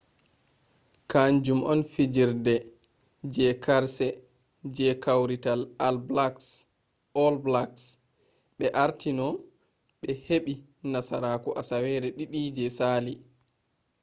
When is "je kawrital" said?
4.77-5.61